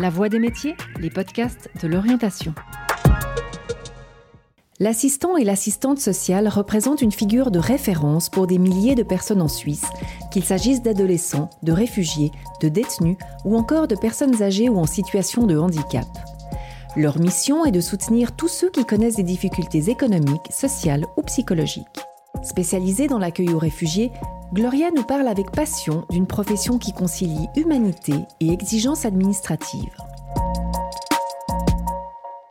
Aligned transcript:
La 0.00 0.10
Voix 0.10 0.28
des 0.28 0.38
métiers, 0.38 0.76
les 1.00 1.10
podcasts 1.10 1.70
de 1.82 1.88
l'orientation. 1.88 2.54
L'assistant 4.78 5.36
et 5.36 5.42
l'assistante 5.42 5.98
sociale 5.98 6.46
représentent 6.46 7.02
une 7.02 7.10
figure 7.10 7.50
de 7.50 7.58
référence 7.58 8.28
pour 8.28 8.46
des 8.46 8.58
milliers 8.58 8.94
de 8.94 9.02
personnes 9.02 9.42
en 9.42 9.48
Suisse, 9.48 9.86
qu'il 10.30 10.44
s'agisse 10.44 10.82
d'adolescents, 10.82 11.50
de 11.64 11.72
réfugiés, 11.72 12.30
de 12.60 12.68
détenus 12.68 13.16
ou 13.44 13.56
encore 13.56 13.88
de 13.88 13.96
personnes 13.96 14.40
âgées 14.40 14.68
ou 14.68 14.78
en 14.78 14.86
situation 14.86 15.48
de 15.48 15.58
handicap. 15.58 16.06
Leur 16.94 17.18
mission 17.18 17.64
est 17.64 17.72
de 17.72 17.80
soutenir 17.80 18.36
tous 18.36 18.46
ceux 18.46 18.70
qui 18.70 18.84
connaissent 18.84 19.16
des 19.16 19.24
difficultés 19.24 19.90
économiques, 19.90 20.52
sociales 20.52 21.06
ou 21.16 21.22
psychologiques. 21.22 21.86
Spécialisée 22.44 23.08
dans 23.08 23.18
l'accueil 23.18 23.52
aux 23.52 23.58
réfugiés, 23.58 24.12
Gloria 24.54 24.90
nous 24.96 25.02
parle 25.02 25.28
avec 25.28 25.50
passion 25.50 26.06
d'une 26.08 26.26
profession 26.26 26.78
qui 26.78 26.94
concilie 26.94 27.48
humanité 27.54 28.14
et 28.40 28.50
exigence 28.50 29.04
administrative. 29.04 29.90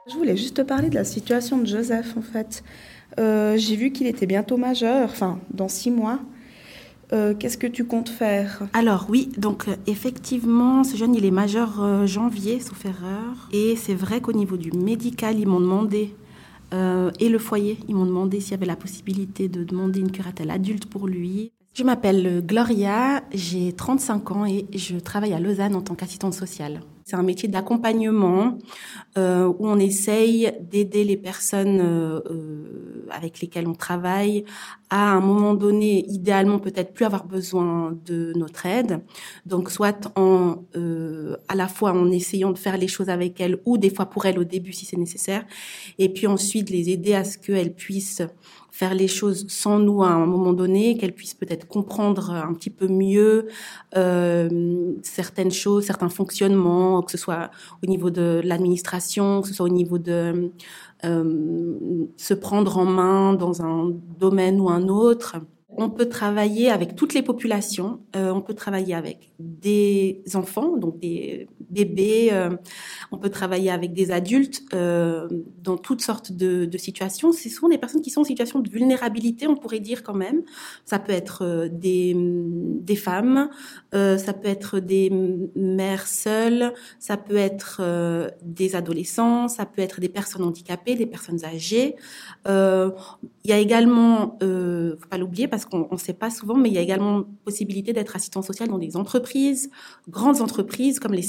Je 0.07 0.15
voulais 0.15 0.37
juste 0.37 0.57
te 0.57 0.61
parler 0.61 0.89
de 0.89 0.95
la 0.95 1.03
situation 1.03 1.57
de 1.57 1.65
Joseph 1.65 2.15
en 2.15 2.21
fait. 2.21 2.63
Euh, 3.19 3.57
j'ai 3.57 3.75
vu 3.75 3.91
qu'il 3.91 4.05
était 4.05 4.27
bientôt 4.27 4.57
majeur, 4.57 5.09
enfin 5.09 5.39
dans 5.51 5.67
six 5.67 5.89
mois. 5.89 6.19
Euh, 7.13 7.33
qu'est-ce 7.33 7.57
que 7.57 7.65
tu 7.65 7.85
comptes 7.85 8.09
faire? 8.09 8.67
Alors 8.73 9.07
oui, 9.09 9.31
donc 9.35 9.67
euh, 9.67 9.75
effectivement, 9.87 10.83
ce 10.83 10.97
jeune 10.97 11.15
il 11.15 11.25
est 11.25 11.31
majeur 11.31 12.05
janvier, 12.05 12.59
sauf 12.59 12.85
erreur. 12.85 13.49
Et 13.53 13.75
c'est 13.75 13.95
vrai 13.95 14.21
qu'au 14.21 14.33
niveau 14.33 14.57
du 14.57 14.71
médical, 14.71 15.39
ils 15.39 15.47
m'ont 15.47 15.61
demandé 15.61 16.13
et 16.73 17.29
le 17.29 17.39
foyer, 17.39 17.79
ils 17.87 17.95
m'ont 17.95 18.05
demandé 18.05 18.41
s'il 18.41 18.51
y 18.51 18.53
avait 18.55 18.65
la 18.65 18.75
possibilité 18.75 19.47
de 19.47 19.63
demander 19.63 20.01
une 20.01 20.11
curatelle 20.11 20.51
adulte 20.51 20.85
pour 20.85 21.07
lui. 21.07 21.53
Je 21.77 21.83
m'appelle 21.83 22.41
Gloria, 22.43 23.21
j'ai 23.31 23.71
35 23.71 24.31
ans 24.31 24.45
et 24.47 24.65
je 24.73 24.97
travaille 24.97 25.33
à 25.33 25.39
Lausanne 25.39 25.75
en 25.75 25.81
tant 25.81 25.93
qu'assistante 25.93 26.33
sociale. 26.33 26.81
C'est 27.05 27.15
un 27.15 27.21
métier 27.21 27.47
d'accompagnement 27.47 28.57
euh, 29.15 29.45
où 29.45 29.67
on 29.67 29.77
essaye 29.77 30.51
d'aider 30.59 31.03
les 31.03 31.17
personnes 31.17 31.79
euh, 31.79 32.19
euh, 32.31 33.05
avec 33.11 33.41
lesquelles 33.41 33.67
on 33.67 33.75
travaille 33.75 34.43
à 34.89 35.11
un 35.11 35.19
moment 35.19 35.53
donné, 35.53 36.05
idéalement 36.07 36.59
peut-être 36.59 36.93
plus 36.93 37.05
avoir 37.05 37.25
besoin 37.25 37.97
de 38.05 38.31
notre 38.35 38.65
aide. 38.65 39.01
Donc 39.45 39.69
soit 39.69 40.11
en 40.15 40.63
à 41.47 41.55
la 41.55 41.67
fois 41.67 41.91
en 41.91 42.09
essayant 42.11 42.51
de 42.51 42.57
faire 42.57 42.77
les 42.77 42.87
choses 42.87 43.09
avec 43.09 43.41
elles 43.41 43.59
ou 43.65 43.77
des 43.77 43.89
fois 43.89 44.05
pour 44.05 44.25
elles 44.25 44.39
au 44.39 44.43
début 44.43 44.73
si 44.73 44.85
c'est 44.85 44.97
nécessaire, 44.97 45.45
et 45.97 46.09
puis 46.09 46.27
ensuite 46.27 46.69
les 46.69 46.89
aider 46.89 47.13
à 47.13 47.23
ce 47.23 47.37
qu'elles 47.37 47.73
puissent 47.73 48.23
faire 48.77 48.93
les 48.93 49.07
choses 49.07 49.47
sans 49.47 49.79
nous 49.79 50.03
à 50.03 50.09
un 50.09 50.27
moment 50.27 50.53
donné, 50.53 50.97
qu'elles 50.97 51.15
puissent 51.15 51.33
peut-être 51.33 51.67
comprendre 51.67 52.29
un 52.29 52.53
petit 52.53 52.69
peu 52.69 52.87
mieux 52.87 53.47
euh, 53.95 54.93
certaines 55.01 55.49
choses, 55.49 55.85
certains 55.85 56.09
fonctionnements, 56.09 57.01
que 57.01 57.11
ce 57.11 57.17
soit 57.17 57.49
au 57.83 57.87
niveau 57.87 58.11
de 58.11 58.39
l'administration, 58.43 59.41
que 59.41 59.47
ce 59.47 59.55
soit 59.55 59.65
au 59.65 59.69
niveau 59.69 59.97
de 59.97 60.51
euh, 61.05 62.07
se 62.17 62.33
prendre 62.33 62.77
en 62.77 62.85
main 62.85 63.33
dans 63.33 63.61
un 63.61 63.91
domaine 64.19 64.59
ou 64.59 64.69
un 64.69 64.87
autre. 64.87 65.37
On 65.69 65.89
peut 65.89 66.09
travailler 66.09 66.71
avec 66.71 66.95
toutes 66.95 67.13
les 67.13 67.21
populations. 67.21 67.99
Euh, 68.15 68.31
on 68.31 68.41
peut 68.41 68.55
travailler 68.55 68.95
avec 68.95 69.31
des 69.39 70.23
enfants, 70.33 70.75
donc 70.75 70.99
des 70.99 71.47
bébés. 71.69 72.29
Euh, 72.31 72.49
on 73.11 73.17
peut 73.17 73.29
travailler 73.29 73.71
avec 73.71 73.93
des 73.93 74.11
adultes 74.11 74.61
euh, 74.73 75.27
dans 75.63 75.77
toutes 75.77 76.01
sortes 76.01 76.31
de, 76.31 76.69
situations. 76.77 77.31
Ce 77.31 77.49
sont 77.49 77.69
des 77.69 77.77
personnes 77.77 78.01
qui 78.01 78.09
sont 78.09 78.21
en 78.21 78.25
situation 78.25 78.59
de 78.59 78.69
vulnérabilité, 78.69 79.47
on 79.47 79.55
pourrait 79.55 79.79
dire 79.79 80.03
quand 80.03 80.13
même. 80.13 80.43
Ça 80.85 80.99
peut 80.99 81.11
être 81.11 81.43
euh, 81.43 81.69
des, 81.71 82.95
femmes, 82.95 83.49
euh, 83.93 84.17
ça 84.17 84.33
peut 84.33 84.47
être 84.47 84.79
des 84.79 85.09
mères 85.55 86.07
seules, 86.07 86.73
ça 86.99 87.17
peut 87.17 87.35
être 87.35 87.81
des 88.43 88.75
adolescents, 88.75 89.47
ça 89.47 89.65
peut 89.65 89.81
être 89.81 89.99
des 89.99 90.09
personnes 90.09 90.43
handicapées, 90.43 90.95
des 90.95 91.05
personnes 91.05 91.43
âgées. 91.45 91.95
il 92.45 92.91
y 93.45 93.51
a 93.51 93.57
également, 93.57 94.37
faut 94.39 95.09
pas 95.09 95.17
l'oublier 95.17 95.47
parce 95.47 95.65
qu'on 95.65 95.87
ne 95.91 95.97
sait 95.97 96.13
pas 96.13 96.29
souvent, 96.29 96.55
mais 96.55 96.69
il 96.69 96.75
y 96.75 96.77
a 96.77 96.81
également 96.81 97.23
possibilité 97.45 97.93
d'être 97.93 98.15
assistant 98.15 98.41
social 98.41 98.69
dans 98.69 98.77
des 98.77 98.97
entreprises, 98.97 99.69
grandes 100.09 100.41
entreprises 100.41 100.99
comme 100.99 101.13
les 101.13 101.21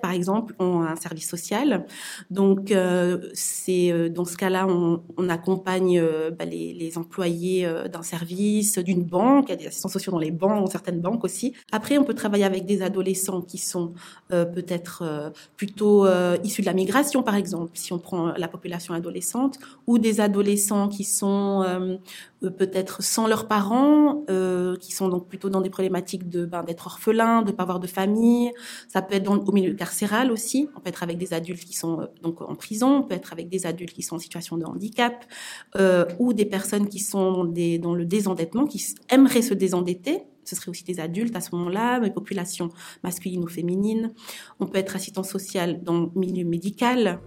Par 0.00 0.12
exemple, 0.12 0.54
ont 0.58 0.82
un 0.82 0.96
service 0.96 1.28
social. 1.28 1.86
Donc 2.30 2.70
euh, 2.70 3.30
c'est 3.34 3.92
euh, 3.92 4.08
dans 4.08 4.24
ce 4.24 4.36
cas-là, 4.36 4.66
on, 4.66 5.02
accompagne 5.28 5.98
euh, 5.98 6.30
bah, 6.30 6.44
les, 6.44 6.92
employés 6.96 7.66
d'un 7.92 8.02
service, 8.02 8.78
d'une 8.78 9.02
banque. 9.02 9.46
Il 9.48 9.50
y 9.50 9.54
a 9.54 9.56
des 9.56 9.66
assistants 9.66 9.88
sociaux 9.88 10.12
dans 10.12 10.18
les 10.18 10.30
banques, 10.30 10.70
certaines 10.70 11.00
banques 11.00 11.24
aussi. 11.24 11.54
Après, 11.72 11.98
on 11.98 12.04
peut 12.04 12.14
travailler 12.14 12.44
avec 12.44 12.66
des 12.66 12.82
adolescents 12.82 13.40
qui 13.40 13.58
sont 13.58 13.94
peut-être 14.28 15.32
plutôt 15.56 16.06
issus 16.44 16.60
de 16.60 16.66
la 16.66 16.72
migration, 16.72 17.22
par 17.22 17.34
exemple, 17.34 17.72
si 17.74 17.92
on 17.92 17.98
prend 17.98 18.32
la 18.36 18.48
population 18.48 18.94
adolescente, 18.94 19.58
ou 19.86 19.98
des 19.98 20.20
adolescents 20.20 20.88
qui 20.88 21.04
sont 21.04 21.64
peut-être 22.40 23.02
sans 23.02 23.26
leurs 23.26 23.48
parents, 23.48 24.24
qui 24.80 24.92
sont 24.92 25.08
donc 25.08 25.26
plutôt 25.26 25.48
dans 25.48 25.62
des 25.62 25.70
problématiques 25.70 26.28
de 26.28 26.44
ben, 26.44 26.62
d'être 26.62 26.86
orphelins, 26.86 27.42
de 27.42 27.52
pas 27.52 27.64
avoir 27.64 27.80
de 27.80 27.86
famille. 27.86 28.52
Ça 28.88 29.02
peut 29.02 29.14
être 29.14 29.30
au 29.30 29.52
milieu 29.52 29.73
carcéral 29.76 30.30
aussi. 30.30 30.68
On 30.76 30.80
peut 30.80 30.88
être 30.88 31.02
avec 31.02 31.18
des 31.18 31.32
adultes 31.32 31.64
qui 31.64 31.74
sont 31.74 32.00
euh, 32.00 32.06
donc 32.22 32.40
en 32.40 32.54
prison, 32.54 32.98
on 32.98 33.02
peut 33.02 33.14
être 33.14 33.32
avec 33.32 33.48
des 33.48 33.66
adultes 33.66 33.92
qui 33.92 34.02
sont 34.02 34.16
en 34.16 34.18
situation 34.18 34.56
de 34.56 34.64
handicap, 34.64 35.24
euh, 35.76 36.04
ou 36.18 36.32
des 36.32 36.44
personnes 36.44 36.88
qui 36.88 36.98
sont 36.98 37.44
dans, 37.44 37.94
le 37.94 38.04
désendettement, 38.04 38.66
qui 38.66 38.84
aimeraient 39.10 39.42
se 39.42 39.54
désendetter. 39.54 40.22
Ce 40.44 40.56
serait 40.56 40.70
aussi 40.70 40.84
des 40.84 41.00
adultes 41.00 41.34
à 41.36 41.40
ce 41.40 41.54
moment-là, 41.56 42.00
des 42.00 42.10
populations 42.10 42.68
masculines 43.02 43.44
ou 43.44 43.48
féminines. 43.48 44.12
On 44.60 44.66
peut 44.66 44.78
être 44.78 44.94
assistant 44.94 45.22
social 45.22 45.82
dans 45.82 46.00
le 46.00 46.08
milieu 46.14 46.44
médical. 46.44 47.20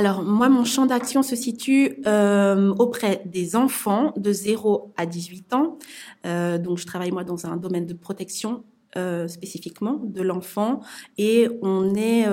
Alors 0.00 0.22
moi, 0.22 0.48
mon 0.48 0.64
champ 0.64 0.86
d'action 0.86 1.22
se 1.22 1.36
situe 1.36 2.00
euh, 2.06 2.72
auprès 2.78 3.20
des 3.26 3.54
enfants 3.54 4.14
de 4.16 4.32
0 4.32 4.94
à 4.96 5.04
18 5.04 5.52
ans. 5.52 5.76
Euh, 6.24 6.56
donc 6.56 6.78
je 6.78 6.86
travaille 6.86 7.10
moi 7.10 7.22
dans 7.22 7.44
un 7.44 7.58
domaine 7.58 7.84
de 7.84 7.92
protection 7.92 8.64
euh, 8.96 9.28
spécifiquement 9.28 10.00
de 10.02 10.22
l'enfant 10.22 10.80
et 11.18 11.50
on 11.60 11.94
est 11.94 12.24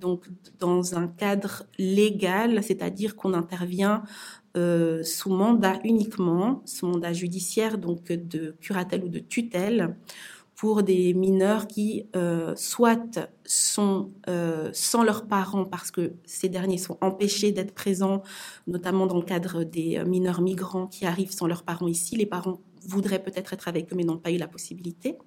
donc 0.00 0.24
dans 0.58 0.96
un 0.96 1.06
cadre 1.06 1.62
légal, 1.78 2.60
c'est-à-dire 2.64 3.14
qu'on 3.14 3.34
intervient 3.34 4.02
sous 4.56 5.30
mandat 5.30 5.78
uniquement, 5.84 6.60
sous 6.64 6.88
mandat 6.88 7.12
judiciaire, 7.12 7.78
donc 7.78 8.10
de 8.10 8.56
curatelle 8.60 9.04
ou 9.04 9.08
de 9.08 9.20
tutelle, 9.20 9.94
pour 10.64 10.82
des 10.82 11.12
mineurs 11.12 11.66
qui 11.66 12.06
euh, 12.16 12.54
soit 12.56 13.18
sont 13.44 14.12
euh, 14.30 14.70
sans 14.72 15.04
leurs 15.04 15.26
parents 15.26 15.66
parce 15.66 15.90
que 15.90 16.14
ces 16.24 16.48
derniers 16.48 16.78
sont 16.78 16.96
empêchés 17.02 17.52
d'être 17.52 17.74
présents, 17.74 18.22
notamment 18.66 19.06
dans 19.06 19.18
le 19.18 19.24
cadre 19.24 19.64
des 19.64 19.98
euh, 19.98 20.06
mineurs 20.06 20.40
migrants 20.40 20.86
qui 20.86 21.04
arrivent 21.04 21.32
sans 21.32 21.46
leurs 21.46 21.64
parents 21.64 21.86
ici. 21.86 22.16
Les 22.16 22.24
parents 22.24 22.62
voudraient 22.88 23.22
peut-être 23.22 23.52
être 23.52 23.68
avec 23.68 23.92
eux 23.92 23.94
mais 23.94 24.04
n'ont 24.04 24.16
pas 24.16 24.30
eu 24.30 24.38
la 24.38 24.48
possibilité. 24.48 25.18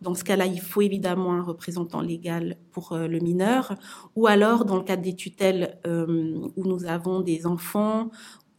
Dans 0.00 0.14
ce 0.14 0.24
cas-là, 0.24 0.46
il 0.46 0.58
faut 0.58 0.80
évidemment 0.80 1.34
un 1.34 1.42
représentant 1.42 2.00
légal 2.00 2.56
pour 2.72 2.92
euh, 2.92 3.08
le 3.08 3.18
mineur. 3.18 3.74
Ou 4.16 4.26
alors, 4.26 4.64
dans 4.64 4.76
le 4.76 4.84
cadre 4.84 5.02
des 5.02 5.14
tutelles 5.14 5.76
où 5.84 6.64
nous 6.64 6.86
avons 6.86 7.20
des 7.20 7.46
enfants 7.46 8.08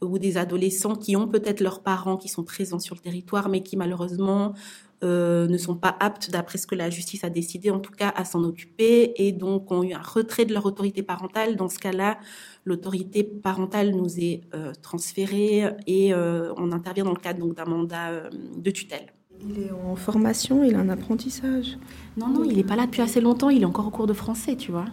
ou 0.00 0.20
des 0.20 0.36
adolescents 0.36 0.94
qui 0.94 1.16
ont 1.16 1.26
peut-être 1.26 1.60
leurs 1.60 1.82
parents 1.82 2.16
qui 2.16 2.28
sont 2.28 2.44
présents 2.44 2.78
sur 2.78 2.94
le 2.94 3.00
territoire 3.00 3.48
mais 3.48 3.62
qui 3.62 3.76
malheureusement 3.76 4.54
euh, 5.02 5.46
ne 5.48 5.58
sont 5.58 5.76
pas 5.76 5.96
aptes, 6.00 6.30
d'après 6.30 6.58
ce 6.58 6.66
que 6.66 6.74
la 6.74 6.90
justice 6.90 7.24
a 7.24 7.30
décidé, 7.30 7.70
en 7.70 7.80
tout 7.80 7.92
cas, 7.92 8.12
à 8.14 8.24
s'en 8.24 8.44
occuper, 8.44 9.12
et 9.16 9.32
donc 9.32 9.70
ont 9.70 9.82
eu 9.82 9.92
un 9.92 10.02
retrait 10.02 10.44
de 10.44 10.52
leur 10.52 10.66
autorité 10.66 11.02
parentale. 11.02 11.56
Dans 11.56 11.68
ce 11.68 11.78
cas-là, 11.78 12.18
l'autorité 12.64 13.24
parentale 13.24 13.90
nous 13.90 14.18
est 14.18 14.42
euh, 14.54 14.72
transférée 14.82 15.64
et 15.86 16.12
euh, 16.12 16.52
on 16.56 16.72
intervient 16.72 17.04
dans 17.04 17.10
le 17.10 17.16
cadre 17.16 17.40
donc 17.40 17.54
d'un 17.56 17.64
mandat 17.64 18.30
de 18.56 18.70
tutelle. 18.70 19.12
Il 19.42 19.62
est 19.62 19.70
en 19.72 19.96
formation, 19.96 20.64
il 20.64 20.74
a 20.74 20.80
un 20.80 20.90
apprentissage. 20.90 21.78
Non, 22.16 22.28
non, 22.28 22.44
il 22.44 22.56
n'est 22.56 22.64
pas 22.64 22.76
là 22.76 22.86
depuis 22.86 23.00
assez 23.00 23.20
longtemps, 23.20 23.48
il 23.48 23.62
est 23.62 23.66
encore 23.66 23.86
au 23.86 23.90
cours 23.90 24.06
de 24.06 24.12
français, 24.12 24.56
tu 24.56 24.70
vois. 24.70 24.86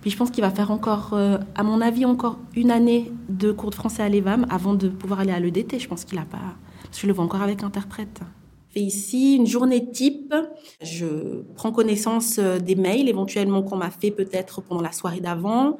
Puis 0.00 0.10
je 0.10 0.16
pense 0.16 0.30
qu'il 0.30 0.42
va 0.42 0.50
faire 0.50 0.70
encore, 0.70 1.14
euh, 1.14 1.38
à 1.54 1.62
mon 1.62 1.80
avis, 1.80 2.04
encore 2.04 2.38
une 2.54 2.70
année 2.70 3.10
de 3.28 3.52
cours 3.52 3.70
de 3.70 3.74
français 3.74 4.02
à 4.02 4.08
l'EVAM 4.08 4.46
avant 4.50 4.74
de 4.74 4.88
pouvoir 4.88 5.20
aller 5.20 5.32
à 5.32 5.40
l'EDT. 5.40 5.78
Je 5.78 5.88
pense 5.88 6.04
qu'il 6.04 6.18
n'a 6.18 6.24
pas. 6.24 6.38
Je 6.92 7.06
le 7.06 7.12
vois 7.12 7.24
encore 7.24 7.42
avec 7.42 7.62
interprète 7.62 8.20
fais 8.70 8.80
ici 8.80 9.36
une 9.36 9.46
journée 9.46 9.90
type. 9.90 10.34
Je 10.80 11.42
prends 11.54 11.72
connaissance 11.72 12.38
euh, 12.38 12.58
des 12.58 12.74
mails 12.74 13.08
éventuellement 13.08 13.62
qu'on 13.62 13.76
m'a 13.76 13.90
fait 13.90 14.10
peut-être 14.10 14.60
pendant 14.62 14.82
la 14.82 14.92
soirée 14.92 15.20
d'avant. 15.20 15.78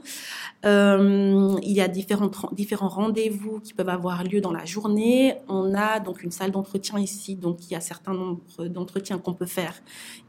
Euh, 0.64 1.56
il 1.62 1.72
y 1.72 1.80
a 1.80 1.88
différents, 1.88 2.30
différents 2.52 2.88
rendez-vous 2.88 3.60
qui 3.60 3.74
peuvent 3.74 3.88
avoir 3.88 4.24
lieu 4.24 4.40
dans 4.40 4.52
la 4.52 4.64
journée. 4.64 5.34
On 5.48 5.74
a 5.74 6.00
donc 6.00 6.22
une 6.22 6.30
salle 6.30 6.50
d'entretien 6.50 6.98
ici, 6.98 7.36
donc 7.36 7.58
il 7.66 7.72
y 7.72 7.76
a 7.76 7.80
certains 7.80 8.14
nombres 8.14 8.40
d'entretiens 8.68 9.18
qu'on 9.18 9.34
peut 9.34 9.46
faire 9.46 9.74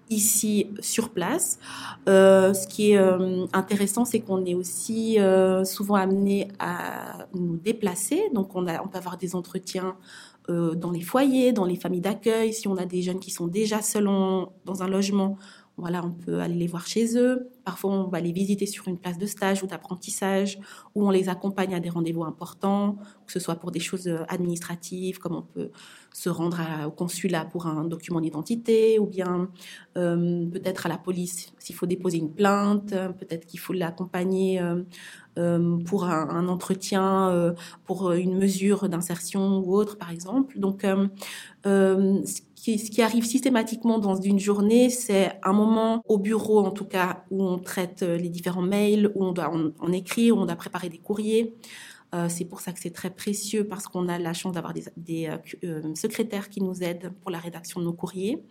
ici 0.09 0.67
sur 0.79 1.09
place. 1.09 1.59
Euh, 2.07 2.53
ce 2.53 2.67
qui 2.67 2.91
est 2.91 2.97
euh, 2.97 3.45
intéressant, 3.53 4.05
c'est 4.05 4.19
qu'on 4.19 4.43
est 4.45 4.55
aussi 4.55 5.19
euh, 5.19 5.63
souvent 5.63 5.95
amené 5.95 6.49
à 6.59 7.27
nous 7.33 7.57
déplacer. 7.57 8.29
Donc, 8.33 8.55
on, 8.55 8.67
a, 8.67 8.81
on 8.83 8.87
peut 8.87 8.97
avoir 8.97 9.17
des 9.17 9.35
entretiens 9.35 9.95
euh, 10.49 10.75
dans 10.75 10.91
les 10.91 11.01
foyers, 11.01 11.51
dans 11.53 11.65
les 11.65 11.75
familles 11.75 12.01
d'accueil. 12.01 12.53
Si 12.53 12.67
on 12.67 12.77
a 12.77 12.85
des 12.85 13.01
jeunes 13.01 13.19
qui 13.19 13.31
sont 13.31 13.47
déjà 13.47 13.81
seuls 13.81 14.05
dans 14.05 14.83
un 14.83 14.87
logement, 14.87 15.37
voilà, 15.79 16.03
on 16.05 16.11
peut 16.11 16.39
aller 16.39 16.55
les 16.55 16.67
voir 16.67 16.85
chez 16.85 17.17
eux. 17.17 17.49
Parfois, 17.63 17.91
on 17.91 18.07
va 18.07 18.19
les 18.19 18.31
visiter 18.31 18.65
sur 18.65 18.87
une 18.87 18.97
place 18.97 19.17
de 19.17 19.25
stage 19.25 19.63
ou 19.63 19.67
d'apprentissage, 19.67 20.59
où 20.95 21.07
on 21.07 21.11
les 21.11 21.29
accompagne 21.29 21.75
à 21.75 21.79
des 21.79 21.89
rendez-vous 21.89 22.23
importants, 22.23 22.97
que 23.25 23.31
ce 23.31 23.39
soit 23.39 23.55
pour 23.55 23.71
des 23.71 23.79
choses 23.79 24.07
euh, 24.07 24.23
administratives, 24.27 25.19
comme 25.19 25.35
on 25.35 25.41
peut 25.41 25.71
se 26.13 26.29
rendre 26.29 26.59
au 26.87 26.91
consulat 26.91 27.45
pour 27.45 27.67
un 27.67 27.85
document 27.85 28.21
d'identité, 28.21 28.99
ou 28.99 29.05
bien 29.05 29.49
euh, 29.97 30.45
peut-être 30.47 30.85
à 30.85 30.89
la 30.89 30.97
police 30.97 31.53
s'il 31.59 31.75
faut 31.75 31.85
déposer 31.85 32.17
une 32.17 32.31
plainte, 32.31 32.89
peut-être 32.89 33.45
qu'il 33.45 33.59
faut 33.59 33.73
l'accompagner 33.73 34.59
euh, 34.59 34.81
euh 35.37 35.77
pour 35.85 36.05
un, 36.05 36.47
entretien, 36.47 37.29
euh, 37.29 37.53
pour 37.85 38.11
une 38.11 38.37
mesure 38.37 38.89
d'insertion 38.89 39.59
ou 39.59 39.75
autre, 39.75 39.97
par 39.97 40.11
exemple. 40.11 40.59
Donc, 40.59 40.85
qui 42.59 43.01
arrive 43.01 43.25
systématiquement 43.25 43.99
dans 43.99 44.15
une 44.15 44.39
journée, 44.39 44.89
c'est 44.89 45.39
un 45.43 45.53
moment 45.53 46.01
au 46.07 46.17
bureau, 46.17 46.59
en 46.59 46.71
tout 46.71 46.85
cas, 46.85 47.23
où 47.31 47.43
on 47.43 47.57
traite 47.57 48.03
euh, 48.03 48.17
les 48.17 48.29
différents 48.29 48.61
mails, 48.61 49.11
où 49.15 49.23
on 49.23 49.31
doit 49.31 49.51
en, 49.51 49.91
écrire, 49.91 50.35
où 50.35 50.41
on 50.41 50.45
doit 50.45 50.55
préparer 50.55 50.89
des 50.89 50.97
courriers. 50.97 51.55
Euh, 52.13 52.27
c'est 52.27 52.45
pour 52.45 52.59
ça 52.59 52.73
que 52.73 52.79
c'est 52.79 52.89
très 52.89 53.11
précieux 53.11 53.65
parce 53.65 53.87
qu'on 53.87 54.09
a 54.09 54.17
la 54.17 54.33
chance 54.33 54.53
d'avoir 54.53 54.73
des, 54.73 55.29
euh, 55.63 55.95
secrétaires 55.95 56.49
qui 56.49 56.61
nous 56.61 56.83
aident 56.83 57.13
pour 57.21 57.31
la 57.31 57.39
rédaction 57.39 57.79
de 57.79 57.85
nos 57.85 57.93
courriers. 57.93 58.43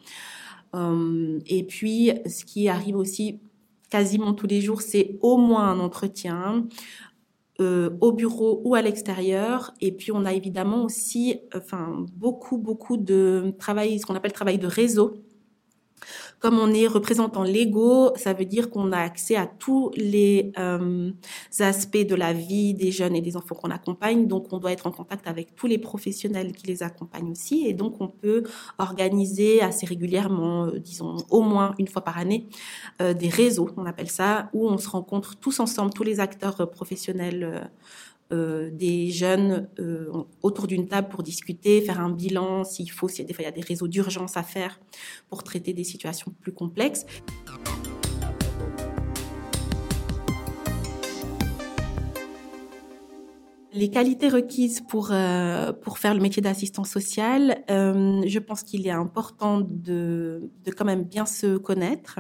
Et 1.47 1.65
puis, 1.65 2.13
ce 2.27 2.45
qui 2.45 2.69
arrive 2.69 2.97
aussi 2.97 3.41
quasiment 3.91 4.35
tous 4.35 4.47
les 4.47 4.61
jours, 4.61 4.83
c'est 4.83 5.19
au 5.23 5.39
moins 5.39 5.71
un 5.71 5.81
entretien 5.81 6.67
euh, 7.61 7.91
au 8.01 8.13
bureau 8.13 8.63
ou 8.65 8.75
à 8.75 8.83
l'extérieur. 8.83 9.73
Et 9.81 9.93
puis 9.93 10.13
on 10.13 10.25
a 10.25 10.33
évidemment 10.33 10.85
aussi, 10.85 11.41
enfin 11.55 12.05
beaucoup 12.15 12.59
beaucoup 12.59 12.97
de 12.97 13.55
travail, 13.59 13.99
ce 13.99 14.07
qu'on 14.07 14.15
appelle 14.15 14.33
travail 14.33 14.59
de 14.59 14.67
réseau. 14.67 15.15
Comme 16.41 16.59
on 16.59 16.73
est 16.73 16.87
représentant 16.87 17.43
légaux, 17.43 18.13
ça 18.17 18.33
veut 18.33 18.45
dire 18.45 18.71
qu'on 18.71 18.93
a 18.93 18.99
accès 18.99 19.37
à 19.37 19.47
tous 19.47 19.91
les 19.97 20.53
euh, 20.59 21.11
aspects 21.59 21.97
de 22.07 22.15
la 22.15 22.33
vie 22.33 22.75
des 22.75 22.91
jeunes 22.91 23.17
et 23.17 23.21
des 23.21 23.37
enfants 23.37 23.55
qu'on 23.55 23.71
accompagne. 23.71 24.27
Donc, 24.27 24.53
on 24.53 24.59
doit 24.59 24.73
être 24.73 24.87
en 24.87 24.93
contact 24.93 25.27
avec 25.27 25.55
tous 25.55 25.67
les 25.67 25.79
professionnels 25.79 26.53
qui 26.53 26.67
les 26.67 26.83
accompagnent 26.83 27.33
aussi. 27.33 27.67
Et 27.67 27.73
donc, 27.73 28.01
on 28.01 28.09
peut 28.09 28.45
organiser 28.79 29.61
assez 29.61 29.87
régulièrement, 29.87 30.67
euh, 30.67 30.79
disons 30.79 31.17
au 31.31 31.43
moins 31.43 31.75
une 31.79 31.89
fois 31.89 32.03
par 32.03 32.19
année, 32.19 32.49
euh, 33.03 33.15
des 33.15 33.29
réseaux, 33.29 33.71
on 33.77 33.87
appelle 33.87 34.11
ça, 34.11 34.49
où 34.53 34.69
on 34.69 34.79
se 34.79 34.89
rencontre 34.89 35.37
tous 35.37 35.61
ensemble, 35.61 35.93
tous 35.93 36.05
les 36.05 36.21
acteurs 36.21 36.71
professionnels 36.71 37.71
euh, 38.31 38.71
des 38.71 39.11
jeunes 39.11 39.69
euh, 39.79 40.13
autour 40.43 40.67
d'une 40.67 40.87
table 40.87 41.09
pour 41.09 41.23
discuter, 41.23 41.81
faire 41.81 42.01
un 42.01 42.11
bilan 42.11 42.65
s'il 42.65 42.91
faut, 42.91 43.09
s'il 43.09 43.27
y 43.27 43.35
a 43.35 43.43
y 43.43 43.47
a 43.47 43.51
des 43.51 43.63
réseaux 43.63 43.89
d'urgence 43.89 44.37
à 44.37 44.43
faire 44.43 44.79
pour 45.31 45.43
traiter 45.43 45.73
des 45.73 45.85
situations 45.85 46.33
plus 46.43 46.53
complexes. 46.53 47.07
Les 53.75 53.91
qualités 53.91 54.31
requises 54.31 54.81
pour 54.81 55.11
euh, 55.13 55.75
pour 55.75 55.99
faire 55.99 56.15
le 56.15 56.21
métier 56.21 56.41
d'assistant 56.41 56.85
social, 56.85 57.63
euh, 57.71 58.23
je 58.27 58.39
pense 58.39 58.63
qu'il 58.63 58.87
est 58.87 58.91
important 58.91 59.61
de 59.61 60.51
de 60.65 60.71
quand 60.71 60.87
même 60.87 61.05
bien 61.05 61.27
se 61.27 61.59
connaître, 61.59 62.19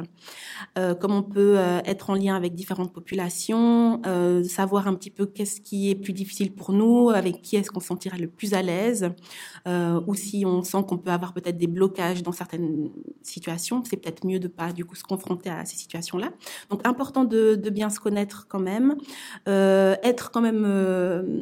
euh, 0.76 0.94
comme 0.94 1.12
on 1.12 1.22
peut 1.22 1.58
euh, 1.58 1.80
être 1.86 2.10
en 2.10 2.14
lien 2.16 2.36
avec 2.36 2.54
différentes 2.54 2.92
populations, 2.92 4.02
euh, 4.04 4.44
savoir 4.44 4.88
un 4.88 4.94
petit 4.94 5.10
peu 5.10 5.24
qu'est-ce 5.24 5.62
qui 5.62 5.88
est 5.88 5.94
plus 5.94 6.12
difficile 6.12 6.52
pour 6.54 6.74
nous, 6.74 7.08
avec 7.08 7.40
qui 7.40 7.56
est-ce 7.56 7.70
qu'on 7.70 7.80
se 7.80 7.86
sentira 7.86 8.18
le 8.18 8.28
plus 8.28 8.52
à 8.52 8.60
l'aise, 8.60 9.08
euh, 9.66 10.02
ou 10.06 10.14
si 10.14 10.44
on 10.44 10.62
sent 10.62 10.84
qu'on 10.86 10.98
peut 10.98 11.10
avoir 11.12 11.32
peut-être 11.32 11.56
des 11.56 11.66
blocages 11.66 12.22
dans 12.22 12.32
certaines 12.32 12.90
situations, 13.22 13.82
c'est 13.88 13.96
peut-être 13.96 14.26
mieux 14.26 14.38
de 14.38 14.48
pas 14.48 14.74
du 14.74 14.84
coup 14.84 14.96
se 14.96 15.04
confronter 15.04 15.48
à 15.48 15.64
ces 15.64 15.76
situations-là. 15.78 16.28
Donc 16.68 16.86
important 16.86 17.24
de 17.24 17.54
de 17.54 17.70
bien 17.70 17.88
se 17.88 18.00
connaître 18.00 18.46
quand 18.48 18.60
même, 18.60 18.96
être 19.46 20.30
quand 20.30 20.42
même 20.42 21.38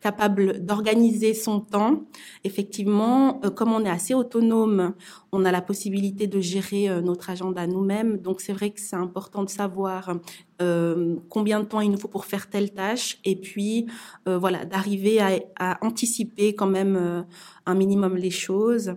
capable 0.00 0.64
d'organiser 0.64 1.34
son 1.34 1.60
temps. 1.60 2.02
Effectivement, 2.44 3.40
euh, 3.44 3.50
comme 3.50 3.72
on 3.72 3.84
est 3.84 3.90
assez 3.90 4.14
autonome, 4.14 4.94
on 5.32 5.44
a 5.44 5.52
la 5.52 5.62
possibilité 5.62 6.26
de 6.26 6.40
gérer 6.40 6.88
euh, 6.88 7.00
notre 7.00 7.30
agenda 7.30 7.66
nous-mêmes. 7.66 8.18
Donc 8.18 8.40
c'est 8.40 8.52
vrai 8.52 8.70
que 8.70 8.80
c'est 8.80 8.96
important 8.96 9.44
de 9.44 9.50
savoir 9.50 10.16
euh, 10.62 11.16
combien 11.28 11.60
de 11.60 11.64
temps 11.64 11.80
il 11.80 11.90
nous 11.90 11.98
faut 11.98 12.08
pour 12.08 12.24
faire 12.24 12.48
telle 12.48 12.70
tâche 12.70 13.18
et 13.24 13.36
puis 13.36 13.86
euh, 14.28 14.38
voilà 14.38 14.64
d'arriver 14.64 15.20
à, 15.58 15.78
anticiper 15.84 16.54
quand 16.54 16.66
même 16.66 16.96
euh, 16.96 17.22
un 17.66 17.74
minimum 17.74 18.16
les 18.16 18.30
choses. 18.30 18.94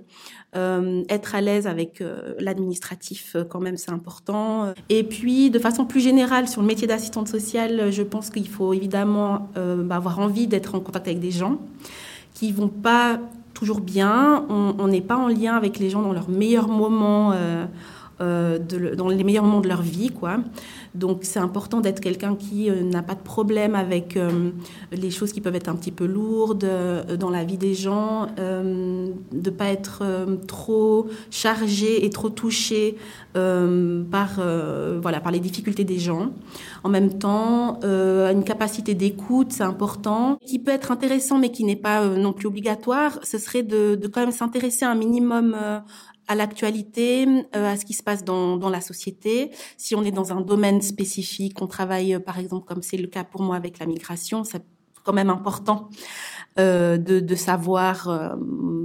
être 0.55 1.35
à 1.35 1.41
l'aise 1.41 1.67
avec 1.67 2.01
l'administratif 2.39 3.35
quand 3.49 3.59
même 3.59 3.77
c'est 3.77 3.91
important. 3.91 4.73
Et 4.89 5.03
puis 5.03 5.49
de 5.49 5.59
façon 5.59 5.85
plus 5.85 5.99
générale 5.99 6.47
sur 6.47 6.61
le 6.61 6.67
métier 6.67 6.87
d'assistante 6.87 7.27
sociale, 7.27 7.91
je 7.91 8.03
pense 8.03 8.29
qu'il 8.29 8.47
faut 8.47 8.73
évidemment 8.73 9.49
bah, 9.55 9.97
avoir 9.97 10.19
envie 10.19 10.47
d'être 10.47 10.73
en 10.75 10.79
contact 10.79 11.07
avec 11.07 11.19
des 11.19 11.31
gens 11.31 11.59
qui 12.33 12.53
vont 12.53 12.69
pas 12.69 13.19
toujours 13.53 13.81
bien. 13.81 14.45
On 14.49 14.87
n'est 14.87 15.01
pas 15.01 15.17
en 15.17 15.27
lien 15.27 15.55
avec 15.55 15.77
les 15.77 15.89
gens 15.89 16.01
dans 16.01 16.13
leurs 16.13 16.29
meilleurs 16.29 16.69
moments, 16.69 17.33
euh, 18.21 18.57
de, 18.59 18.95
dans 18.95 19.09
les 19.09 19.23
meilleurs 19.23 19.43
moments 19.43 19.61
de 19.61 19.67
leur 19.67 19.81
vie, 19.81 20.09
quoi. 20.09 20.39
Donc 20.95 21.19
c'est 21.23 21.39
important 21.39 21.81
d'être 21.81 21.99
quelqu'un 21.99 22.35
qui 22.35 22.69
euh, 22.69 22.81
n'a 22.81 23.03
pas 23.03 23.15
de 23.15 23.21
problème 23.21 23.75
avec 23.75 24.15
euh, 24.15 24.51
les 24.91 25.11
choses 25.11 25.33
qui 25.33 25.41
peuvent 25.41 25.55
être 25.55 25.67
un 25.67 25.75
petit 25.75 25.91
peu 25.91 26.05
lourdes 26.05 26.63
euh, 26.63 27.17
dans 27.17 27.29
la 27.29 27.43
vie 27.43 27.57
des 27.57 27.73
gens, 27.73 28.27
de 28.37 29.49
pas 29.49 29.67
être 29.67 30.03
trop 30.47 31.07
chargé 31.29 32.05
et 32.05 32.09
trop 32.09 32.29
touché 32.29 32.95
par 33.33 34.29
voilà 35.01 35.19
par 35.19 35.31
les 35.31 35.39
difficultés 35.39 35.83
des 35.83 35.99
gens. 35.99 36.31
En 36.83 36.89
même 36.89 37.17
temps, 37.17 37.79
une 37.83 38.43
capacité 38.43 38.93
d'écoute, 38.93 39.51
c'est 39.51 39.63
important, 39.63 40.37
qui 40.45 40.59
peut 40.59 40.71
être 40.71 40.91
intéressant 40.91 41.37
mais 41.37 41.49
qui 41.49 41.63
n'est 41.63 41.75
pas 41.75 42.05
non 42.05 42.33
plus 42.33 42.47
obligatoire. 42.47 43.19
Ce 43.23 43.37
serait 43.37 43.63
de, 43.63 43.95
de 43.95 44.07
quand 44.07 44.21
même 44.21 44.31
s'intéresser 44.31 44.85
un 44.85 44.95
minimum 44.95 45.55
à 46.27 46.35
l'actualité, 46.35 47.27
euh, 47.55 47.73
à 47.73 47.77
ce 47.77 47.85
qui 47.85 47.93
se 47.93 48.03
passe 48.03 48.23
dans, 48.23 48.57
dans 48.57 48.69
la 48.69 48.81
société. 48.81 49.51
Si 49.77 49.95
on 49.95 50.03
est 50.03 50.11
dans 50.11 50.33
un 50.33 50.41
domaine 50.41 50.81
spécifique, 50.81 51.61
on 51.61 51.67
travaille 51.67 52.15
euh, 52.15 52.19
par 52.19 52.39
exemple 52.39 52.65
comme 52.65 52.81
c'est 52.81 52.97
le 52.97 53.07
cas 53.07 53.23
pour 53.23 53.41
moi 53.41 53.55
avec 53.55 53.79
la 53.79 53.85
migration, 53.85 54.43
c'est 54.43 54.63
quand 55.05 55.13
même 55.13 55.29
important 55.29 55.89
euh, 56.57 56.97
de, 56.97 57.19
de, 57.19 57.35
savoir 57.35 58.07
euh, 58.07 58.29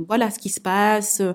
voilà 0.08 0.30
ce 0.30 0.40
qui 0.40 0.48
se 0.48 0.60
passe, 0.60 1.20
euh, 1.20 1.34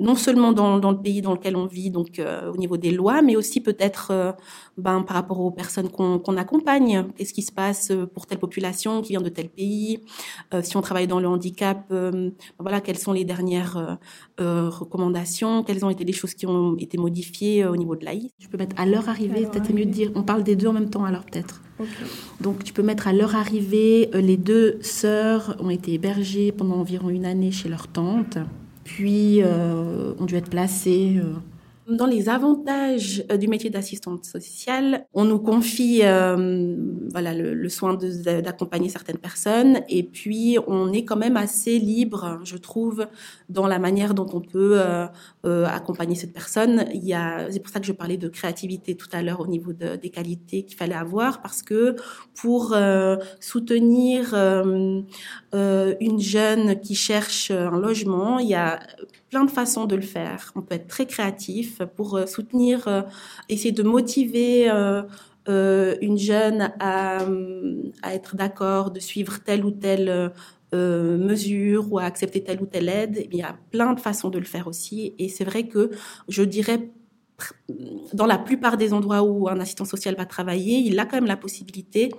non 0.00 0.16
seulement 0.16 0.50
dans, 0.50 0.80
dans, 0.80 0.90
le 0.90 0.98
pays 0.98 1.22
dans 1.22 1.34
lequel 1.34 1.54
on 1.54 1.66
vit, 1.66 1.90
donc 1.90 2.18
euh, 2.18 2.50
au 2.50 2.56
niveau 2.56 2.76
des 2.76 2.90
lois, 2.90 3.22
mais 3.22 3.36
aussi 3.36 3.60
peut-être 3.60 4.34
ben, 4.76 5.02
par 5.02 5.14
rapport 5.14 5.38
aux 5.38 5.52
personnes 5.52 5.88
qu'on 5.88 6.18
qu 6.18 6.36
accompagne. 6.36 7.06
Qu'est-ce 7.16 7.32
qui 7.32 7.42
se 7.42 7.52
passe 7.52 7.92
pour 8.14 8.26
telle 8.26 8.40
population 8.40 9.00
qui 9.00 9.12
vient 9.12 9.20
de 9.20 9.28
tel 9.28 9.48
pays 9.48 10.00
Si 10.62 10.76
on 10.76 10.80
travaille 10.80 11.06
dans 11.06 11.20
le 11.20 11.28
handicap, 11.28 11.84
ben, 11.88 12.32
voilà 12.58 12.80
quelles 12.80 12.98
sont 12.98 13.12
les 13.12 13.24
dernières 13.24 13.98
recommandations 14.38 15.62
Quelles 15.62 15.84
ont 15.84 15.90
été 15.90 16.04
les 16.04 16.12
choses 16.12 16.34
qui 16.34 16.46
ont 16.46 16.76
été 16.78 16.98
modifiées 16.98 17.64
au 17.64 17.76
niveau 17.76 17.94
de 17.94 18.04
l'AI 18.04 18.32
Je 18.40 18.48
peux 18.48 18.58
mettre 18.58 18.74
à 18.76 18.86
leur 18.86 19.08
arrivée, 19.08 19.46
peut-être 19.46 19.72
mieux 19.72 19.86
de 19.86 19.90
dire. 19.90 20.10
On 20.16 20.24
parle 20.24 20.42
des 20.42 20.56
deux 20.56 20.66
en 20.66 20.72
même 20.72 20.90
temps 20.90 21.04
alors 21.04 21.24
peut-être. 21.24 21.62
Donc 22.40 22.64
tu 22.64 22.72
peux 22.72 22.82
mettre 22.82 23.08
à 23.08 23.12
leur 23.12 23.36
arrivée 23.36 24.10
les 24.14 24.36
deux 24.36 24.78
sœurs 24.82 25.56
ont 25.60 25.70
été 25.70 25.94
hébergés 25.94 26.52
pendant 26.52 26.76
environ 26.76 27.08
une 27.10 27.26
année 27.26 27.50
chez 27.50 27.68
leur 27.68 27.88
tante, 27.88 28.38
puis 28.84 29.42
euh, 29.42 30.12
ont 30.18 30.24
dû 30.24 30.36
être 30.36 30.50
placés 30.50 31.16
euh, 31.18 31.34
dans 31.90 32.06
les 32.06 32.28
avantages 32.28 33.24
euh, 33.30 33.36
du 33.36 33.48
métier 33.48 33.70
d'assistante 33.70 34.24
sociale, 34.24 35.06
on 35.12 35.24
nous 35.24 35.38
confie 35.38 36.00
euh, 36.02 36.76
voilà 37.10 37.34
le, 37.34 37.54
le 37.54 37.68
soin 37.68 37.94
d'accompagner 37.94 38.88
certaines 38.88 39.18
personnes 39.18 39.80
et 39.88 40.02
puis 40.02 40.58
on 40.66 40.92
est 40.92 41.04
quand 41.04 41.16
même 41.16 41.36
assez 41.36 41.78
libre, 41.78 42.40
je 42.44 42.56
trouve, 42.56 43.06
dans 43.48 43.66
la 43.66 43.78
manière 43.78 44.14
dont 44.14 44.28
on 44.32 44.40
peut 44.40 44.80
euh, 44.80 45.66
accompagner 45.66 46.14
cette 46.14 46.32
personne. 46.32 46.84
Il 46.94 47.04
y 47.04 47.14
a, 47.14 47.50
c'est 47.50 47.60
pour 47.60 47.72
ça 47.72 47.80
que 47.80 47.86
je 47.86 47.92
parlais 47.92 48.16
de 48.16 48.28
créativité 48.28 48.94
tout 48.94 49.08
à 49.12 49.22
l'heure 49.22 49.40
au 49.40 49.46
niveau 49.46 49.72
de, 49.72 49.96
des 49.96 50.10
qualités 50.10 50.62
qu'il 50.62 50.76
fallait 50.76 50.94
avoir 50.94 51.42
parce 51.42 51.62
que 51.62 51.96
pour 52.40 52.76
soutenir 53.40 54.34
une 54.34 56.20
jeune 56.20 56.80
qui 56.80 56.94
cherche 56.94 57.50
un 57.50 57.78
logement, 57.78 58.38
il 58.38 58.48
y 58.48 58.54
a 58.54 58.80
plein 59.30 59.44
de 59.44 59.50
façons 59.50 59.86
de 59.86 59.96
le 59.96 60.02
faire. 60.02 60.52
On 60.56 60.62
peut 60.62 60.74
être 60.74 60.88
très 60.88 61.06
créatif 61.06 61.79
pour 61.86 62.16
euh, 62.16 62.26
soutenir, 62.26 62.88
euh, 62.88 63.02
essayer 63.48 63.72
de 63.72 63.82
motiver 63.82 64.70
euh, 64.70 65.96
une 66.00 66.18
jeune 66.18 66.72
à, 66.80 67.18
être 68.04 68.36
d'accord, 68.36 68.90
de 68.90 69.00
suivre 69.00 69.42
telle 69.42 69.64
ou 69.64 69.70
telle 69.70 70.32
mesure 70.72 71.92
ou 71.92 71.98
à 71.98 72.04
accepter 72.04 72.44
telle 72.44 72.62
ou 72.62 72.66
telle 72.66 72.88
aide. 72.88 73.26
Il 73.32 73.36
y 73.36 73.42
a 73.42 73.56
plein 73.72 73.94
de 73.94 74.00
façons 74.00 74.28
de 74.28 74.38
le 74.38 74.44
faire 74.44 74.68
aussi. 74.68 75.14
Et 75.18 75.28
c'est 75.28 75.42
vrai 75.44 75.66
que 75.66 75.90
je 76.28 76.44
dirais 76.44 76.90
dans 78.12 78.26
la 78.26 78.38
plupart 78.38 78.76
des 78.76 78.92
endroits 78.92 79.22
où 79.22 79.48
un 79.48 79.60
assistant 79.60 79.84
social 79.84 80.14
va 80.16 80.26
travailler, 80.26 80.78
il 80.78 80.98
a 80.98 81.06
quand 81.06 81.16
même 81.16 81.26
la 81.26 81.36
possibilité 81.36 82.10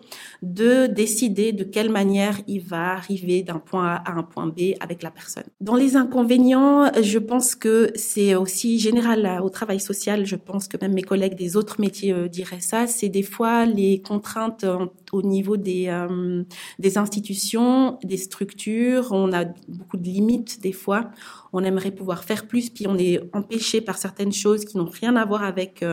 de 0.42 0.88
décider 0.88 1.52
de 1.52 1.64
quelle 1.64 1.90
manière 1.90 2.40
il 2.48 2.62
va 2.62 2.94
arriver 2.94 3.44
d'un 3.44 3.60
point 3.60 3.88
A 3.88 3.96
à 3.96 4.14
un 4.14 4.24
point 4.24 4.48
B 4.48 4.74
avec 4.80 5.04
la 5.04 5.12
personne. 5.12 5.44
Dans 5.60 5.76
les 5.76 5.96
inconvénients, 5.96 6.92
je 7.02 7.20
pense 7.20 7.56
que 7.56 7.92
c'est 7.96 8.36
aussi 8.36 8.80
général 8.80 9.42
au 9.44 9.50
travail 9.50 9.80
social, 9.80 10.26
je 10.26 10.36
pense 10.36 10.68
que 10.68 10.78
même 10.82 10.94
mes 10.94 11.02
collègues 11.02 11.36
des 11.36 11.56
autres 11.56 11.80
métiers 11.80 12.14
euh, 12.14 12.28
diraient 12.28 12.62
ça, 12.62 12.88
c'est 12.88 13.10
des 13.10 13.24
fois 13.24 13.66
les 13.66 14.02
contraintes 14.02 14.64
euh, 14.64 14.86
au 15.12 15.22
niveau 15.22 15.58
des, 15.58 15.88
euh, 15.88 16.44
des 16.80 16.98
institutions, 16.98 18.00
des 18.04 18.18
structures, 18.18 19.10
on 19.12 19.34
a 19.34 19.46
beaucoup 19.68 19.98
de 19.98 20.04
limites 20.04 20.62
des 20.62 20.72
fois, 20.72 21.12
on 21.54 21.64
aimerait 21.64 21.92
pouvoir 21.92 22.24
faire 22.24 22.48
plus, 22.48 22.70
puis 22.70 22.88
on 22.88 22.98
est 22.98 23.20
empêché 23.34 23.82
par 23.82 23.98
certaines 23.98 24.32
choses 24.32 24.66
qui 24.66 24.78
n'ont 24.78 24.86
rien 24.86 25.11
à 25.16 25.26
voir 25.26 25.44
avec 25.44 25.86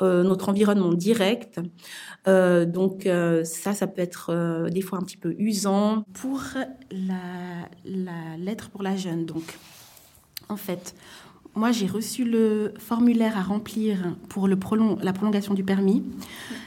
notre 0.00 0.48
environnement 0.48 0.94
direct. 0.94 1.60
donc 2.26 3.08
ça, 3.44 3.74
ça 3.74 3.86
peut 3.86 4.00
être 4.00 4.68
des 4.70 4.80
fois 4.80 4.98
un 4.98 5.02
petit 5.02 5.18
peu 5.18 5.34
usant. 5.38 6.04
Pour 6.14 6.42
la, 6.90 7.68
la 7.84 8.36
lettre 8.38 8.70
pour 8.70 8.82
la 8.82 8.96
jeune, 8.96 9.26
donc 9.26 9.58
en 10.48 10.56
fait, 10.56 10.94
moi, 11.56 11.72
j'ai 11.72 11.86
reçu 11.86 12.24
le 12.24 12.74
formulaire 12.78 13.36
à 13.36 13.42
remplir 13.42 13.98
pour 14.28 14.46
le 14.46 14.56
la 15.02 15.12
prolongation 15.12 15.52
du 15.52 15.64
permis. 15.64 16.04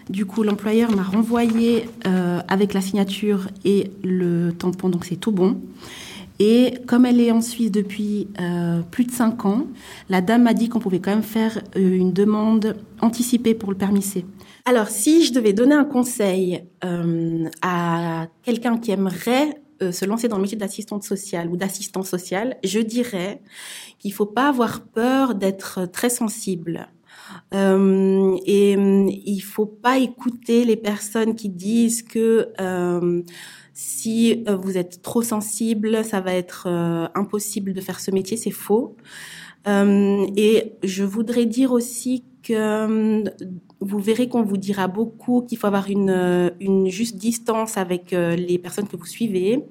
Du 0.09 0.25
coup, 0.25 0.43
l'employeur 0.43 0.93
m'a 0.93 1.03
renvoyé 1.03 1.89
euh, 2.05 2.41
avec 2.49 2.73
la 2.73 2.81
signature 2.81 3.47
et 3.63 3.91
le 4.03 4.51
tampon, 4.51 4.89
donc 4.89 5.05
c'est 5.05 5.15
tout 5.15 5.31
bon. 5.31 5.57
Et 6.45 6.73
comme 6.87 7.05
elle 7.05 7.21
est 7.21 7.31
en 7.31 7.39
Suisse 7.39 7.71
depuis 7.71 8.27
euh, 8.41 8.81
plus 8.91 9.05
de 9.05 9.11
5 9.11 9.45
ans, 9.45 9.65
la 10.09 10.19
dame 10.19 10.43
m'a 10.43 10.53
dit 10.53 10.67
qu'on 10.67 10.79
pouvait 10.79 10.99
quand 10.99 11.11
même 11.11 11.23
faire 11.23 11.61
euh, 11.77 11.95
une 11.95 12.11
demande 12.11 12.75
anticipée 12.99 13.53
pour 13.55 13.71
le 13.71 13.77
permis 13.77 14.01
C. 14.01 14.25
Alors, 14.65 14.89
si 14.89 15.25
je 15.25 15.31
devais 15.31 15.53
donner 15.53 15.75
un 15.75 15.85
conseil 15.85 16.65
à 17.61 18.27
quelqu'un 18.43 18.77
qui 18.77 18.91
aimerait 18.91 19.61
se 19.79 20.03
lancer 20.03 20.27
dans 20.27 20.35
le 20.35 20.41
métier 20.41 20.57
d'assistante 20.57 21.03
sociale 21.03 21.47
ou 21.49 21.55
d'assistant 21.55 22.03
social, 22.03 22.57
je 22.63 22.79
dirais 22.79 23.41
qu'il 23.99 24.11
faut 24.11 24.25
pas 24.25 24.49
avoir 24.49 24.81
peur 24.81 25.35
d'être 25.35 25.85
très 25.85 26.09
sensible. 26.09 26.89
Euh, 27.53 28.37
et 28.45 28.73
il 28.73 29.39
faut 29.41 29.65
pas 29.65 29.97
écouter 29.97 30.65
les 30.65 30.75
personnes 30.75 31.35
qui 31.35 31.49
disent 31.49 32.01
que 32.03 32.49
euh, 32.59 33.21
si 33.73 34.43
euh, 34.47 34.55
vous 34.55 34.77
êtes 34.77 35.01
trop 35.01 35.21
sensible, 35.21 36.03
ça 36.03 36.21
va 36.21 36.33
être 36.33 36.67
impossible 37.15 37.73
de 37.73 37.81
faire 37.81 37.99
ce 37.99 38.11
métier. 38.11 38.37
C'est 38.37 38.51
faux. 38.51 38.95
Et 39.65 40.73
je 40.83 41.03
voudrais 41.03 41.45
dire 41.45 41.71
aussi 41.71 42.25
que 42.43 43.23
vous 43.79 43.99
verrez 43.99 44.27
qu'on 44.27 44.43
vous 44.43 44.57
dira 44.57 44.89
beaucoup 44.89 45.41
qu'il 45.41 45.57
faut 45.57 45.67
avoir 45.67 45.89
une 45.89 46.89
juste 46.89 47.15
distance 47.15 47.77
avec 47.77 48.11
les 48.11 48.57
personnes 48.57 48.87
que 48.87 48.97
vous 48.97 49.05
suivez. 49.05 49.63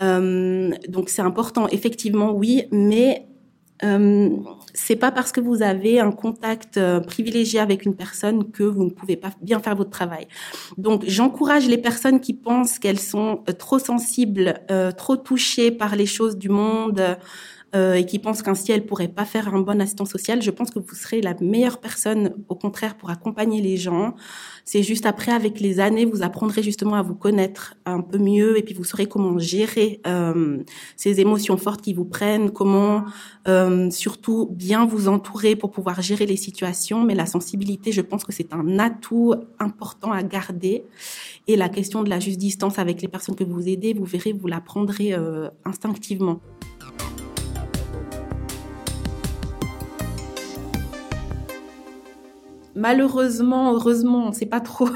donc 0.00 1.08
c'est 1.10 1.22
important, 1.22 1.68
effectivement, 1.68 2.32
oui, 2.32 2.62
mais 2.72 3.29
euh, 3.82 4.36
c'est 4.74 4.96
pas 4.96 5.10
parce 5.10 5.32
que 5.32 5.40
vous 5.40 5.62
avez 5.62 6.00
un 6.00 6.12
contact 6.12 6.76
euh, 6.76 7.00
privilégié 7.00 7.60
avec 7.60 7.84
une 7.86 7.94
personne 7.94 8.50
que 8.50 8.62
vous 8.62 8.84
ne 8.84 8.90
pouvez 8.90 9.16
pas 9.16 9.30
bien 9.40 9.58
faire 9.60 9.74
votre 9.74 9.90
travail. 9.90 10.26
Donc, 10.76 11.04
j'encourage 11.06 11.66
les 11.66 11.78
personnes 11.78 12.20
qui 12.20 12.34
pensent 12.34 12.78
qu'elles 12.78 13.00
sont 13.00 13.42
euh, 13.48 13.52
trop 13.52 13.78
sensibles, 13.78 14.60
trop 14.96 15.16
touchées 15.16 15.70
par 15.70 15.96
les 15.96 16.06
choses 16.06 16.36
du 16.36 16.48
monde, 16.48 17.16
euh, 17.74 17.94
et 17.94 18.06
qui 18.06 18.18
pensent 18.18 18.42
qu'ainsi 18.42 18.72
elles 18.72 18.84
pourraient 18.84 19.08
pas 19.08 19.24
faire 19.24 19.54
un 19.54 19.60
bon 19.60 19.80
assistant 19.80 20.04
social, 20.04 20.42
je 20.42 20.50
pense 20.50 20.70
que 20.70 20.78
vous 20.78 20.94
serez 20.94 21.20
la 21.20 21.34
meilleure 21.40 21.78
personne, 21.78 22.34
au 22.48 22.54
contraire, 22.54 22.96
pour 22.96 23.10
accompagner 23.10 23.60
les 23.60 23.76
gens. 23.76 24.14
C'est 24.64 24.82
juste 24.82 25.06
après, 25.06 25.32
avec 25.32 25.60
les 25.60 25.80
années, 25.80 26.04
vous 26.04 26.22
apprendrez 26.22 26.62
justement 26.62 26.94
à 26.94 27.02
vous 27.02 27.14
connaître 27.14 27.74
un 27.86 28.00
peu 28.00 28.18
mieux, 28.18 28.58
et 28.58 28.62
puis 28.62 28.74
vous 28.74 28.84
saurez 28.84 29.06
comment 29.06 29.38
gérer 29.38 30.00
euh, 30.06 30.58
ces 30.96 31.20
émotions 31.20 31.56
fortes 31.56 31.82
qui 31.82 31.92
vous 31.92 32.04
prennent, 32.04 32.50
comment 32.50 33.04
euh, 33.48 33.90
surtout 33.90 34.48
bien 34.50 34.84
vous 34.84 35.08
entourer 35.08 35.56
pour 35.56 35.70
pouvoir 35.70 36.02
gérer 36.02 36.26
les 36.26 36.36
situations. 36.36 37.04
Mais 37.04 37.14
la 37.14 37.26
sensibilité, 37.26 37.92
je 37.92 38.00
pense 38.00 38.24
que 38.24 38.32
c'est 38.32 38.52
un 38.52 38.78
atout 38.78 39.34
important 39.58 40.12
à 40.12 40.22
garder. 40.22 40.84
Et 41.46 41.56
la 41.56 41.68
question 41.68 42.02
de 42.02 42.10
la 42.10 42.20
juste 42.20 42.38
distance 42.38 42.78
avec 42.78 43.02
les 43.02 43.08
personnes 43.08 43.36
que 43.36 43.44
vous 43.44 43.68
aidez, 43.68 43.94
vous 43.94 44.04
verrez, 44.04 44.32
vous 44.32 44.46
l'apprendrez 44.46 45.12
euh, 45.12 45.48
instinctivement. 45.64 46.40
Malheureusement, 52.80 53.72
heureusement, 53.72 54.24
on 54.26 54.28
ne 54.30 54.34
sait 54.34 54.46
pas 54.46 54.60
trop. 54.60 54.88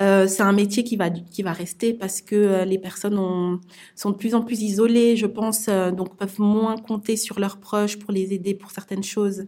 Euh, 0.00 0.26
c'est 0.26 0.42
un 0.42 0.52
métier 0.52 0.84
qui 0.84 0.96
va 0.96 1.10
qui 1.10 1.42
va 1.42 1.52
rester 1.52 1.92
parce 1.92 2.22
que 2.22 2.34
euh, 2.34 2.64
les 2.64 2.78
personnes 2.78 3.18
ont, 3.18 3.60
sont 3.94 4.10
de 4.10 4.16
plus 4.16 4.34
en 4.34 4.40
plus 4.40 4.62
isolées, 4.62 5.16
je 5.16 5.26
pense, 5.26 5.66
euh, 5.68 5.90
donc 5.90 6.16
peuvent 6.16 6.40
moins 6.40 6.76
compter 6.76 7.16
sur 7.16 7.38
leurs 7.38 7.58
proches 7.58 7.98
pour 7.98 8.10
les 8.10 8.32
aider 8.32 8.54
pour 8.54 8.70
certaines 8.70 9.02
choses, 9.02 9.44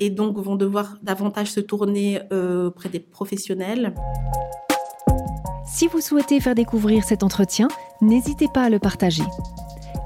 et 0.00 0.08
donc 0.08 0.38
vont 0.38 0.56
devoir 0.56 0.96
davantage 1.02 1.50
se 1.50 1.60
tourner 1.60 2.20
auprès 2.66 2.88
des 2.88 3.00
professionnels. 3.00 3.94
Si 5.66 5.88
vous 5.88 6.00
souhaitez 6.00 6.40
faire 6.40 6.54
découvrir 6.54 7.04
cet 7.04 7.22
entretien, 7.22 7.68
n'hésitez 8.00 8.48
pas 8.52 8.62
à 8.62 8.70
le 8.70 8.78
partager. 8.78 9.24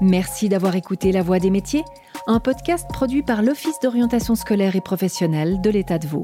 Merci 0.01 0.49
d'avoir 0.49 0.75
écouté 0.75 1.11
La 1.11 1.23
Voix 1.23 1.39
des 1.39 1.49
métiers, 1.49 1.83
un 2.27 2.39
podcast 2.39 2.87
produit 2.89 3.23
par 3.23 3.41
l'Office 3.41 3.79
d'orientation 3.81 4.35
scolaire 4.35 4.75
et 4.75 4.81
professionnelle 4.81 5.61
de 5.61 5.69
l'État 5.69 5.97
de 5.97 6.07
Vaud. 6.07 6.23